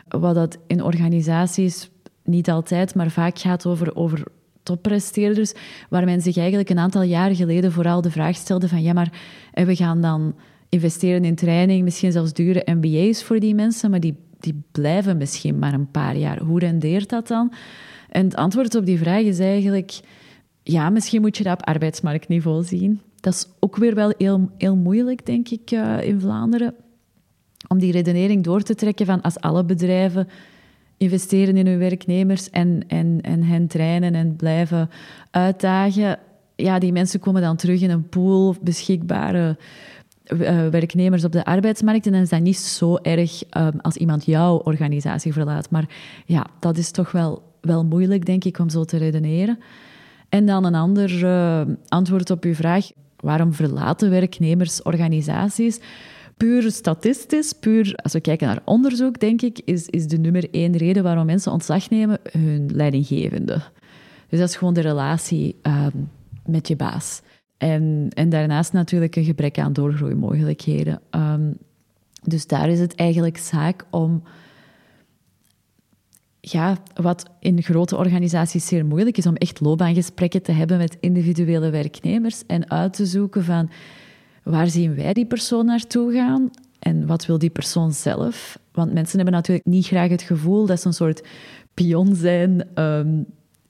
[0.07, 1.89] wat dat in organisaties
[2.23, 4.23] niet altijd, maar vaak gaat over, over
[4.63, 5.53] toppresteerders,
[5.89, 9.21] waar men zich eigenlijk een aantal jaar geleden vooral de vraag stelde van ja, maar
[9.53, 10.35] en we gaan dan
[10.69, 15.59] investeren in training, misschien zelfs dure MBA's voor die mensen, maar die, die blijven misschien
[15.59, 16.39] maar een paar jaar.
[16.39, 17.53] Hoe rendeert dat dan?
[18.11, 19.99] En het antwoord op die vraag is eigenlijk,
[20.63, 23.01] ja, misschien moet je dat op arbeidsmarktniveau zien.
[23.19, 26.75] Dat is ook weer wel heel, heel moeilijk, denk ik, uh, in Vlaanderen.
[27.67, 30.27] Om die redenering door te trekken van als alle bedrijven
[30.97, 34.89] investeren in hun werknemers en, en, en hen trainen en blijven
[35.31, 36.19] uitdagen,
[36.55, 39.57] ja, die mensen komen dan terug in een pool beschikbare
[40.27, 42.05] uh, werknemers op de arbeidsmarkt.
[42.05, 45.69] En dan is dat niet zo erg um, als iemand jouw organisatie verlaat.
[45.69, 45.89] Maar
[46.25, 49.59] ja, dat is toch wel, wel moeilijk, denk ik, om zo te redeneren.
[50.29, 52.91] En dan een ander uh, antwoord op uw vraag.
[53.19, 55.79] Waarom verlaten werknemers organisaties?
[56.37, 60.77] Puur statistisch, puur als we kijken naar onderzoek, denk ik, is, is de nummer één
[60.77, 63.61] reden waarom mensen ontslag nemen hun leidinggevende.
[64.29, 65.85] Dus dat is gewoon de relatie uh,
[66.45, 67.21] met je baas.
[67.57, 71.01] En, en daarnaast natuurlijk een gebrek aan doorgroeimogelijkheden.
[71.11, 71.57] Um,
[72.23, 74.23] dus daar is het eigenlijk zaak om,
[76.41, 81.69] ja, wat in grote organisaties zeer moeilijk is, om echt loopbaangesprekken te hebben met individuele
[81.69, 83.69] werknemers en uit te zoeken van
[84.43, 86.49] waar zien wij die persoon naartoe gaan
[86.79, 88.59] en wat wil die persoon zelf.
[88.71, 91.27] Want mensen hebben natuurlijk niet graag het gevoel dat ze een soort
[91.73, 93.25] pion zijn um,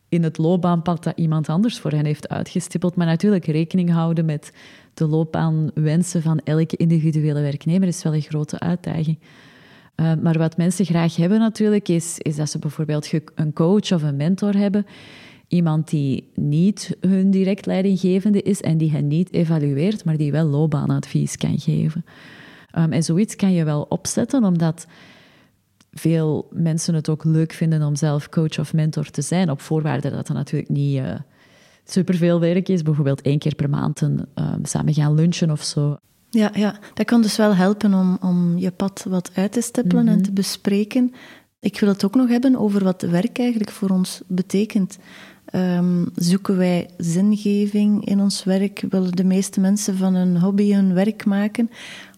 [0.09, 2.95] in het loopbaanpad dat iemand anders voor hen heeft uitgestippeld.
[2.95, 4.53] Maar natuurlijk rekening houden met
[4.93, 9.19] de loopbaanwensen van elke individuele werknemer is wel een grote uitdaging.
[9.95, 14.03] Uh, maar wat mensen graag hebben natuurlijk, is, is dat ze bijvoorbeeld een coach of
[14.03, 14.85] een mentor hebben.
[15.47, 20.45] Iemand die niet hun direct leidinggevende is en die hen niet evalueert, maar die wel
[20.45, 22.05] loopbaanadvies kan geven.
[22.77, 24.87] Um, en zoiets kan je wel opzetten, omdat
[25.91, 30.09] veel mensen het ook leuk vinden om zelf coach of mentor te zijn, op voorwaarde
[30.09, 31.13] dat er natuurlijk niet uh,
[31.83, 32.83] superveel werk is.
[32.83, 35.97] Bijvoorbeeld één keer per maand een, um, samen gaan lunchen of zo.
[36.31, 40.07] Ja, ja, dat kan dus wel helpen om, om je pad wat uit te stippelen
[40.07, 40.23] en mhm.
[40.23, 41.13] te bespreken.
[41.59, 44.97] Ik wil het ook nog hebben over wat werk eigenlijk voor ons betekent.
[45.55, 48.85] Um, zoeken wij zingeving in ons werk?
[48.89, 51.69] Willen de meeste mensen van hun hobby hun werk maken?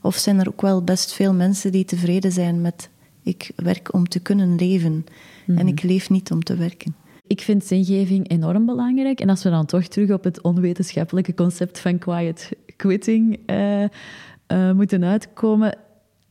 [0.01, 2.89] Of zijn er ook wel best veel mensen die tevreden zijn met
[3.23, 5.05] ik werk om te kunnen leven
[5.47, 5.67] en mhm.
[5.67, 6.95] ik leef niet om te werken.
[7.27, 9.19] Ik vind zingeving enorm belangrijk.
[9.19, 15.03] En als we dan toch terug op het onwetenschappelijke concept van quiet quitting uh, moeten
[15.03, 15.77] uitkomen.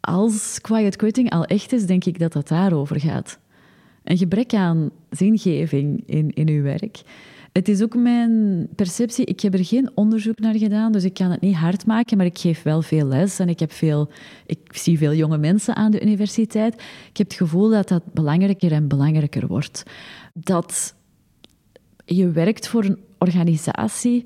[0.01, 3.39] Als quiet quitting al echt is, denk ik dat dat daarover gaat.
[4.05, 7.03] Een gebrek aan zingeving in, in uw werk.
[7.53, 9.25] Het is ook mijn perceptie.
[9.25, 12.27] Ik heb er geen onderzoek naar gedaan, dus ik kan het niet hard maken, maar
[12.27, 14.11] ik geef wel veel les en ik, heb veel,
[14.47, 16.75] ik zie veel jonge mensen aan de universiteit.
[17.09, 19.83] Ik heb het gevoel dat dat belangrijker en belangrijker wordt.
[20.35, 20.95] Dat
[22.05, 24.25] je werkt voor een organisatie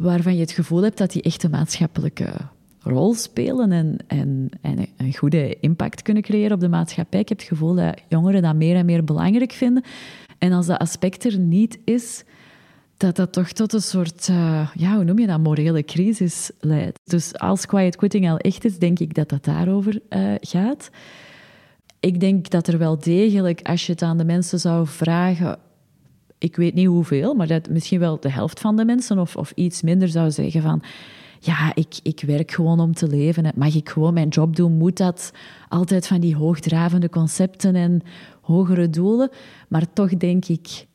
[0.00, 2.32] waarvan je het gevoel hebt dat die echt een maatschappelijke
[2.80, 7.20] rol spelen en, en, en een goede impact kunnen creëren op de maatschappij.
[7.20, 9.84] Ik heb het gevoel dat jongeren dat meer en meer belangrijk vinden.
[10.38, 12.24] En als dat aspect er niet is,
[12.96, 16.98] dat dat toch tot een soort, uh, ja, hoe noem je dat, morele crisis leidt.
[17.04, 20.90] Dus als quiet quitting al echt is, denk ik dat dat daarover uh, gaat.
[22.00, 25.58] Ik denk dat er wel degelijk, als je het aan de mensen zou vragen,
[26.38, 29.52] ik weet niet hoeveel, maar dat misschien wel de helft van de mensen of, of
[29.54, 30.82] iets minder zou zeggen van,
[31.40, 33.52] ja, ik, ik werk gewoon om te leven.
[33.56, 34.72] Mag ik gewoon mijn job doen?
[34.72, 35.32] Moet dat
[35.68, 38.02] altijd van die hoogdravende concepten en
[38.40, 39.30] hogere doelen?
[39.68, 40.86] Maar toch denk ik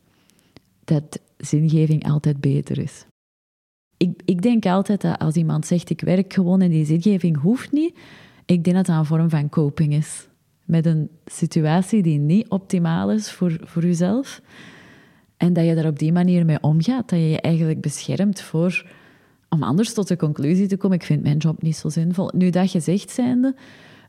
[0.84, 3.06] dat zingeving altijd beter is.
[3.98, 7.72] Ik, ik denk altijd dat als iemand zegt ik werk gewoon en die zingeving hoeft
[7.72, 8.00] niet,
[8.46, 10.28] ik denk dat dat een vorm van coping is.
[10.66, 14.42] Met een situatie die niet optimaal is voor, voor jezelf.
[15.38, 17.10] En dat je daar op die manier mee omgaat.
[17.10, 18.86] Dat je je eigenlijk beschermt voor...
[19.50, 22.32] Om anders tot de conclusie te komen, ik vind mijn job niet zo zinvol.
[22.36, 23.56] Nu, dat gezegd zijnde,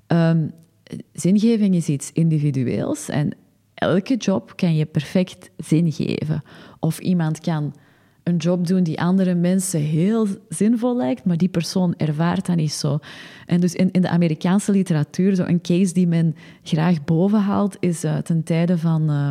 [0.07, 0.51] um,
[1.13, 3.09] zingeving is iets individueels.
[3.09, 3.37] En
[3.75, 6.43] elke job kan je perfect zin geven.
[6.81, 7.75] Of iemand kan
[8.23, 12.73] een job doen die andere mensen heel zinvol lijkt, maar die persoon ervaart dat niet
[12.73, 12.99] zo.
[13.47, 18.05] En dus in, in de Amerikaanse literatuur, zo een case die men graag bovenhaalt, is
[18.05, 19.31] uh, ten tijde van uh,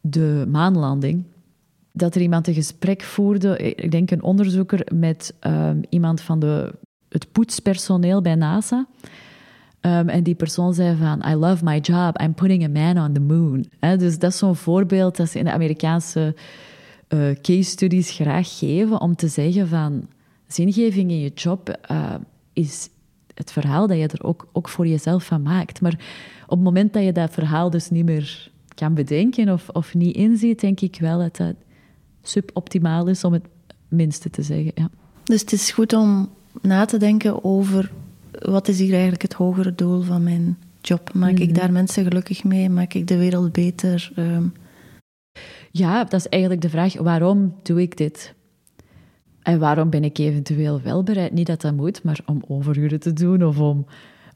[0.00, 1.24] de maanlanding.
[1.92, 6.72] Dat er iemand een gesprek voerde, ik denk een onderzoeker, met uh, iemand van de,
[7.08, 8.86] het poetspersoneel bij NASA.
[9.80, 13.12] Um, en die persoon zei van, I love my job, I'm putting a man on
[13.12, 13.66] the moon.
[13.98, 16.34] dus dat is zo'n voorbeeld dat ze in de Amerikaanse
[17.08, 20.08] uh, case studies graag geven om te zeggen van,
[20.46, 22.14] zingeving in je job uh,
[22.52, 22.88] is
[23.34, 25.80] het verhaal dat je er ook, ook voor jezelf van maakt.
[25.80, 25.98] Maar
[26.42, 30.16] op het moment dat je dat verhaal dus niet meer kan bedenken of, of niet
[30.16, 31.54] inziet, denk ik wel dat dat
[32.22, 33.44] suboptimaal is, om het
[33.88, 34.72] minste te zeggen.
[34.74, 34.90] Ja.
[35.24, 36.28] Dus het is goed om
[36.62, 37.90] na te denken over
[38.40, 41.12] wat is hier eigenlijk het hogere doel van mijn job?
[41.14, 41.58] Maak ik Mhm.
[41.58, 42.68] daar mensen gelukkig mee?
[42.70, 44.12] Maak ik de wereld beter?
[44.16, 44.44] Ehm,
[45.72, 48.34] Ja, dat is eigenlijk de vraag, waarom doe ik dit?
[49.42, 53.12] En waarom ben ik eventueel wel bereid, niet dat dat moet, maar om overuren te
[53.12, 53.86] doen of om,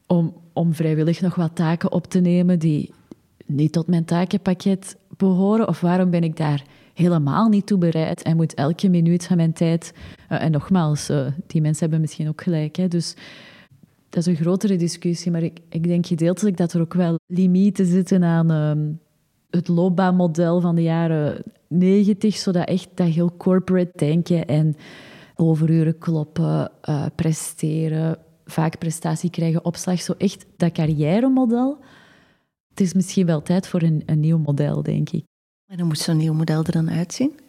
[0.07, 2.91] om, om vrijwillig nog wat taken op te nemen die
[3.45, 5.67] niet tot mijn takenpakket behoren?
[5.67, 9.53] Of waarom ben ik daar helemaal niet toe bereid en moet elke minuut van mijn
[9.53, 9.93] tijd...
[10.29, 13.15] eh, en nogmaals, eh, die mensen hebben misschien ook gelijk, hè, dus...
[14.09, 17.85] Dat is een grotere discussie, maar ik, ik denk gedeeltelijk dat er ook wel limieten
[17.85, 18.91] zitten aan ehm,
[19.49, 24.75] het loopbaanmodel van de jaren negentig, zodat echt dat heel corporate denken en
[25.35, 31.77] overuren kloppen, eh, presteren, vaak prestatie krijgen, opslag, zo echt dat carrièremodel.
[32.75, 35.23] Het is misschien wel tijd voor een, een nieuw model, denk ik.
[35.71, 37.39] en hoe moet zo'n nieuw model er dan uitzien?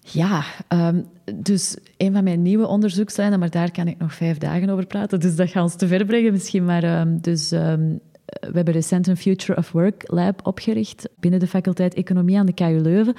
[0.00, 1.02] Ja, ehm,
[1.34, 5.20] dus een van mijn nieuwe onderzoekslijnen, maar daar kan ik nog vijf dagen over praten,
[5.20, 6.64] dus dat gaat ons te ver brengen misschien.
[6.64, 11.46] Maar ehm, dus, ehm, we hebben recent een Future of Work Lab opgericht binnen de
[11.46, 13.14] faculteit Economie aan de KU Leuven.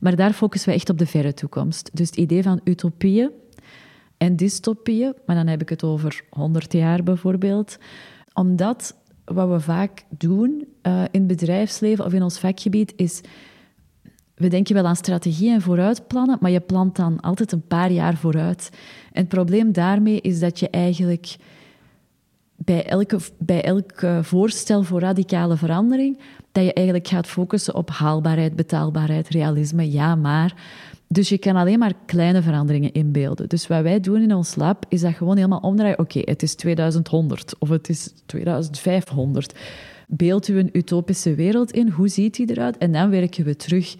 [0.00, 1.90] Maar daar focussen we echt op de verre toekomst.
[1.92, 3.30] Dus het idee van utopieën
[4.16, 7.78] en dystopieën, maar dan heb ik het over 100 jaar bijvoorbeeld.
[8.32, 13.20] Omdat wat we vaak doen eh, in het bedrijfsleven of in ons vakgebied is
[14.34, 18.16] we denken wel aan strategie en vooruitplannen, maar je plant dan altijd een paar jaar
[18.16, 18.70] vooruit.
[19.12, 21.36] En het probleem daarmee is dat je eigenlijk
[22.56, 26.18] bij, elke, bij elk voorstel voor radicale verandering,
[26.52, 30.54] dat je eigenlijk gaat focussen op haalbaarheid, betaalbaarheid, realisme, ja maar.
[31.08, 33.48] Dus je kan alleen maar kleine veranderingen inbeelden.
[33.48, 35.98] Dus wat wij doen in ons lab, is dat gewoon helemaal omdraaien.
[35.98, 39.54] Oké, het is 2100 of het is 2500.
[40.08, 42.78] Beeld u een utopische wereld in, hoe ziet die eruit?
[42.78, 43.96] En dan werken we terug.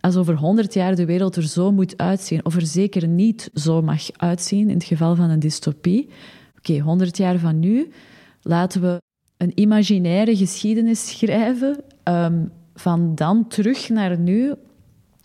[0.00, 3.82] Als over 100 jaar de wereld er zo moet uitzien, of er zeker niet zo
[3.82, 6.08] mag uitzien in het geval van een dystopie.
[6.58, 7.90] Oké, 100 jaar van nu,
[8.42, 9.00] laten we
[9.36, 14.54] een imaginaire geschiedenis schrijven ehm, van dan terug naar nu,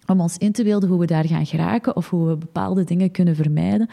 [0.08, 3.12] om ons in te beelden hoe we daar gaan geraken of hoe we bepaalde dingen
[3.12, 3.90] kunnen vermijden.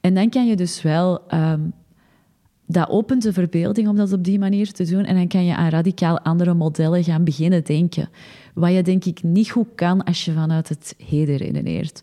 [0.00, 1.60] En dan kan je dus wel ehm,
[2.66, 5.04] dat opent de verbeelding om dat op die manier te doen.
[5.04, 8.08] En dan kan je aan radicaal andere modellen gaan beginnen denken.
[8.54, 12.02] Wat je denk ik niet goed kan als je vanuit het heden redeneert.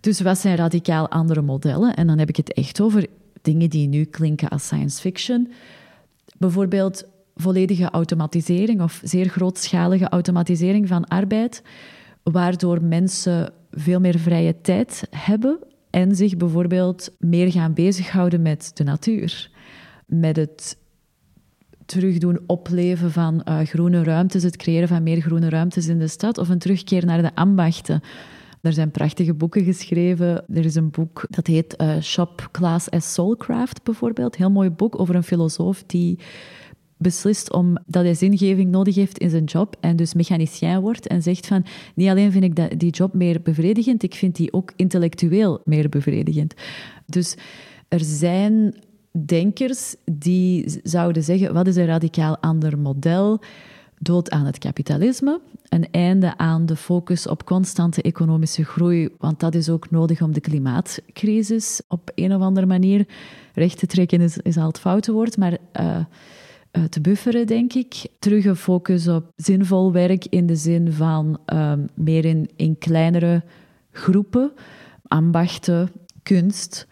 [0.00, 1.94] Dus wat zijn radicaal andere modellen?
[1.94, 3.06] En dan heb ik het echt over
[3.42, 5.52] dingen die nu klinken als science fiction.
[6.38, 7.04] Bijvoorbeeld
[7.36, 11.62] volledige automatisering of zeer grootschalige automatisering van arbeid,
[12.22, 15.58] waardoor mensen veel meer vrije tijd hebben
[15.90, 19.50] en zich bijvoorbeeld meer gaan bezighouden met de natuur
[20.06, 20.76] met het
[21.86, 26.38] terugdoen opleven van uh, groene ruimtes, het creëren van meer groene ruimtes in de stad,
[26.38, 28.00] of een terugkeer naar de ambachten.
[28.60, 30.44] Er zijn prachtige boeken geschreven.
[30.54, 34.36] Er is een boek dat heet uh, Shop Class as Soulcraft, bijvoorbeeld.
[34.36, 36.18] Heel mooi boek over een filosoof die
[37.02, 41.22] beslist om dat hij zingeving nodig heeft in zijn job en dus mechanicien wordt en
[41.22, 44.72] zegt van niet alleen vind ik dat, die job meer bevredigend, ik vind die ook
[44.76, 46.54] intellectueel meer bevredigend.
[47.06, 47.36] Dus
[47.88, 48.74] er zijn
[49.26, 53.40] denkers die zouden zeggen, wat is een radicaal ander model?
[53.98, 59.54] Dood aan het kapitalisme, een einde aan de focus op constante economische groei, want dat
[59.54, 63.06] is ook nodig om de klimaatcrisis op een of andere manier
[63.54, 65.96] recht te trekken, is, is al het foute woord, maar uh,
[66.88, 68.06] te bufferen, denk ik.
[68.18, 73.42] Terug een focus op zinvol werk in de zin van um, meer in, in kleinere
[73.90, 74.52] groepen,
[75.06, 75.90] ambachten,
[76.22, 76.86] kunst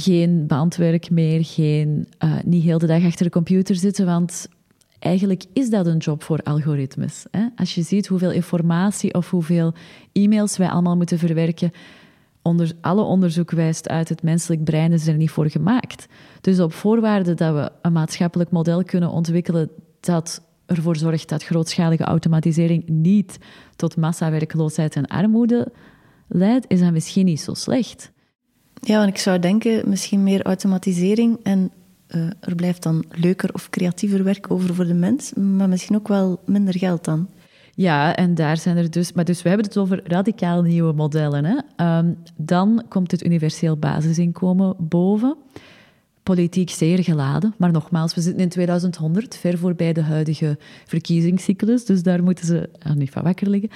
[0.00, 4.48] geen bandwerk meer, geen, uh, niet heel de dag achter de computer zitten, want
[4.98, 7.24] eigenlijk is dat een job voor algoritmes.
[7.30, 7.46] Hè?
[7.56, 9.74] Als je ziet hoeveel informatie of hoeveel
[10.12, 11.70] e-mails wij allemaal moeten verwerken,
[12.42, 16.06] onder, alle onderzoek wijst uit het menselijk brein is er niet voor gemaakt.
[16.46, 22.02] Dus op voorwaarde dat we een maatschappelijk model kunnen ontwikkelen dat ervoor zorgt dat grootschalige
[22.04, 23.38] automatisering niet
[23.76, 25.72] tot massawerkloosheid en armoede
[26.28, 28.12] leidt, is dat misschien niet zo slecht.
[28.80, 31.70] Ja, want ik zou denken, misschien meer automatisering en
[32.08, 36.08] uh, er blijft dan leuker of creatiever werk over voor de mens, maar misschien ook
[36.08, 37.28] wel minder geld dan.
[37.74, 39.12] Ja, en daar zijn er dus...
[39.12, 41.44] Maar dus we hebben het over radicaal nieuwe modellen.
[41.44, 41.98] Hè?
[41.98, 45.36] Um, dan komt het universeel basisinkomen boven.
[46.26, 52.02] Politiek zeer geladen, maar nogmaals, we zitten in 2100, ver voorbij de huidige verkiezingscyclus, dus
[52.02, 53.70] daar moeten ze niet van wakker liggen.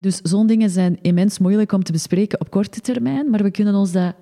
[0.00, 3.74] Dus zo'n dingen zijn immens moeilijk om te bespreken op korte termijn, maar we kunnen
[3.74, 4.14] ons dat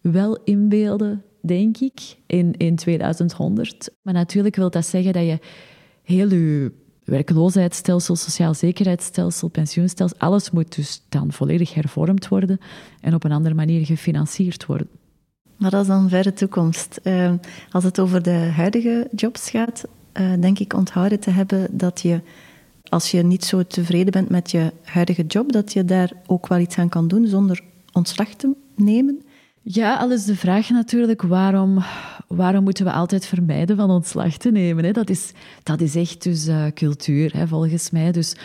[0.00, 3.90] wel inbeelden, denk ik, in, in 2100.
[4.02, 5.38] Maar natuurlijk wil dat zeggen dat je
[6.02, 6.72] heel je
[7.04, 12.58] werkloosheidsstelsel, sociaal zekerheidsstelsel, pensioenstelsel, alles moet dus dan volledig hervormd worden
[13.00, 14.88] en op een andere manier gefinancierd worden.
[15.62, 17.00] Maar dat is dan verre toekomst.
[17.02, 17.32] Uh,
[17.70, 19.84] als het over de huidige jobs gaat,
[20.20, 22.20] uh, denk ik onthouden te hebben dat je,
[22.88, 26.58] als je niet zo tevreden bent met je huidige job, dat je daar ook wel
[26.58, 27.60] iets aan kan doen zonder
[27.92, 29.22] ontslag te nemen.
[29.62, 31.82] Ja, al is de vraag natuurlijk waarom,
[32.26, 34.84] waarom moeten we altijd vermijden van ontslag te nemen?
[34.84, 34.92] Hè?
[34.92, 38.12] Dat, is, dat is echt dus uh, cultuur, hè, volgens mij.
[38.12, 38.36] Dus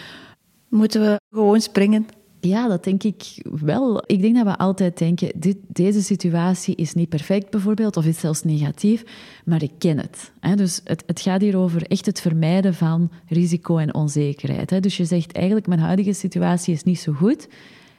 [0.70, 2.06] moeten we gewoon springen?
[2.40, 4.04] Ja, dat denk ik wel.
[4.06, 8.20] Ik denk dat we altijd denken, dit, deze situatie is niet perfect bijvoorbeeld, of is
[8.20, 9.04] zelfs negatief,
[9.46, 10.32] maar ik ken het.
[10.40, 10.56] Hè?
[10.56, 14.70] Dus het, het gaat hier over echt het vermijden van risico en onzekerheid.
[14.70, 14.80] Hè?
[14.80, 17.48] Dus je zegt eigenlijk, mijn huidige situatie is niet zo goed,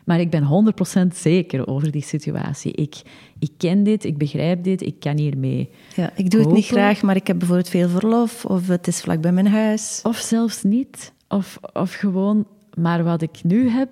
[0.04, 0.72] maar ik ben
[1.12, 2.72] 100% zeker over die situatie.
[2.72, 3.02] Ik,
[3.38, 5.70] ik ken dit, ik begrijp dit, ik kan hiermee.
[5.94, 9.00] Ja, ik doe het niet graag, maar ik heb bijvoorbeeld veel verlof, of het is
[9.00, 10.00] vlak bij mijn huis.
[10.02, 11.12] Of zelfs niet.
[11.28, 13.88] Of, of gewoon, maar wat ik nu heb,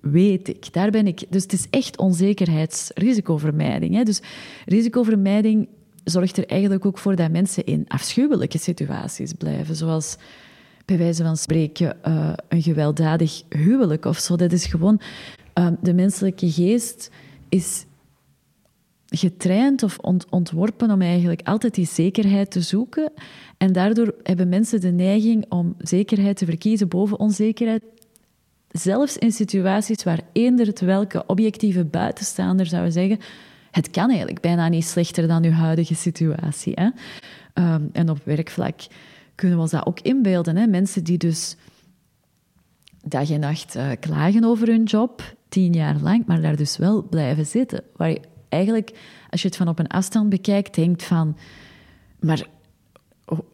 [0.00, 0.72] weet ik.
[0.72, 1.24] Daar ben ik.
[1.28, 3.94] Dus het is echt onzekerheidsrisicovermijding.
[3.94, 4.02] Hè?
[4.02, 4.20] Dus
[4.64, 5.68] risicovermijding
[6.04, 10.16] zorgt er eigenlijk ook voor dat mensen in afschuwelijke situaties blijven, zoals
[10.84, 14.36] bij wijze van spreken uh, een gewelddadig huwelijk of zo.
[14.36, 15.00] Dat is gewoon...
[15.58, 17.10] Uh, de menselijke geest
[17.48, 17.86] is
[19.06, 23.12] getraind of ont ontworpen om eigenlijk altijd die zekerheid te zoeken.
[23.58, 27.82] En daardoor hebben mensen de neiging om zekerheid te verkiezen boven onzekerheid.
[28.76, 33.18] Zelfs in situaties waar eender welke objectieve buitenstaander zou zeggen
[33.76, 36.72] het kan eigenlijk bijna niet slechter dan uw huidige situatie.
[36.74, 36.88] Hè?
[37.74, 38.80] Um, en op werkvlak
[39.34, 40.56] kunnen we ons dat ook inbeelden.
[40.56, 40.66] Hè?
[40.66, 41.56] Mensen die dus
[43.04, 47.02] dag en nacht uh, klagen over hun job, tien jaar lang, maar daar dus wel
[47.02, 47.82] blijven zitten.
[47.96, 48.16] Waar
[48.48, 48.98] eigenlijk,
[49.30, 51.36] als je het van op een afstand bekijkt, denkt van...
[52.20, 52.46] Maar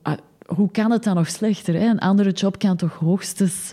[0.06, 0.12] uh,
[0.46, 1.74] hoe kan het dan nog slechter?
[1.74, 1.87] Hè?
[1.87, 3.72] Een andere job kan toch hoogstens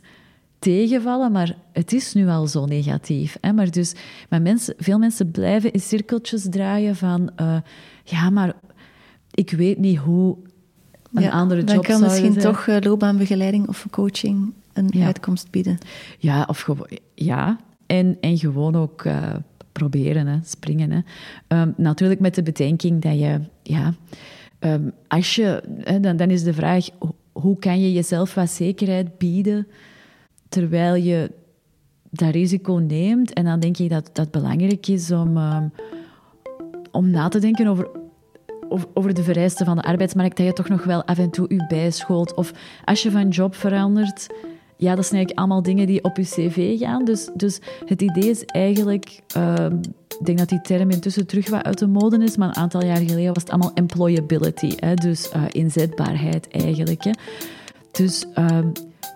[0.59, 3.37] tegenvallen, maar het is nu al zo negatief.
[3.41, 3.53] Hè?
[3.53, 3.93] Maar, dus,
[4.29, 7.31] maar mensen, veel mensen blijven in cirkeltjes draaien van...
[7.41, 7.57] Uh,
[8.03, 8.53] ja, maar
[9.31, 10.37] ik weet niet hoe
[11.13, 15.77] een ja, andere job Dan kan misschien toch uh, loopbaanbegeleiding of coaching een uitkomst bieden.
[16.17, 16.69] Ja, of
[17.15, 17.59] ja.
[17.85, 19.33] En, en gewoon ook uh,
[19.71, 20.91] proberen, hè, springen.
[20.91, 21.61] Hè.
[21.61, 23.39] Um, natuurlijk met de bedenking dat je...
[23.63, 23.93] Ja,
[24.59, 26.87] um, als je hè, dan, dan is de vraag,
[27.31, 29.67] hoe kan je jezelf wat zekerheid bieden
[30.49, 31.31] terwijl je
[32.09, 33.33] dat risico neemt?
[33.33, 35.71] En dan denk ik dat dat belangrijk is om, um,
[36.91, 37.89] om na te denken over
[38.93, 41.65] over de vereisten van de arbeidsmarkt, dat je toch nog wel af en toe je
[41.67, 42.33] bijscholt.
[42.33, 42.53] Of
[42.85, 44.27] als je van job verandert,
[44.77, 47.05] ja, dat zijn eigenlijk allemaal dingen die op je cv gaan.
[47.05, 49.65] Dus, dus het idee is eigenlijk, uh,
[50.19, 52.85] ik denk dat die term intussen terug wat uit de mode is, maar een aantal
[52.85, 54.93] jaar geleden was het allemaal employability, hè?
[54.93, 57.03] dus uh, inzetbaarheid eigenlijk.
[57.91, 58.57] Dus uh,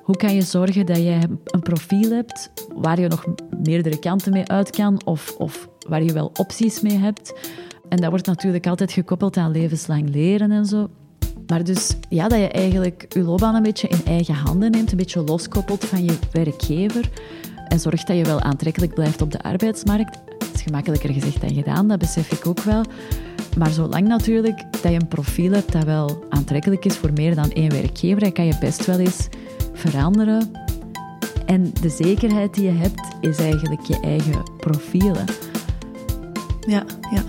[0.04, 3.26] hoe kan je zorgen dat je een profiel hebt waar je nog
[3.64, 7.34] meerdere kanten mee uit kan of, of waar je wel opties mee hebt?
[7.90, 10.90] En dat wordt natuurlijk altijd gekoppeld aan levenslang leren en zo.
[11.48, 14.98] Maar dus ja, dat je eigenlijk je loopbaan een beetje in eigen handen neemt, een
[14.98, 17.10] beetje loskoppelt van je werkgever
[17.68, 20.20] en zorgt dat je wel aantrekkelijk blijft op de arbeidsmarkt.
[20.38, 22.84] Dat is gemakkelijker gezegd dan gedaan, dat besef ik ook wel.
[23.58, 27.52] Maar zolang natuurlijk dat je een profiel hebt dat wel aantrekkelijk is voor meer dan
[27.52, 29.28] één werkgever, dan kan je best wel eens
[29.74, 30.52] veranderen.
[31.46, 35.26] En de zekerheid die je hebt, is eigenlijk je eigen profielen.
[36.60, 37.24] Ja, ja.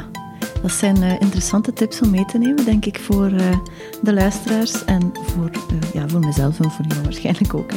[0.63, 3.57] Dat zijn uh, interessante tips om mee te nemen, denk ik, voor uh,
[4.03, 7.71] de luisteraars en voor, uh, ja, voor mezelf en voor jou waarschijnlijk ook.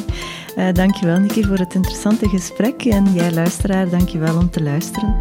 [0.56, 0.72] Hè.
[0.72, 2.86] dankjewel, Niki, voor het interessante gesprek.
[2.86, 5.16] En jij, luisteraar, dankjewel om te luisteren.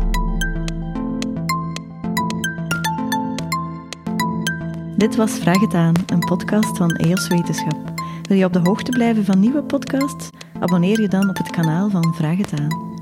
[4.97, 7.96] Dit was Vraag het aan, een podcast van EOS Wetenschap.
[8.27, 10.31] Wil je op de hoogte blijven van nieuwe podcasts?
[10.61, 12.96] Abonneer je dan op het kanaal van Vraag het aan.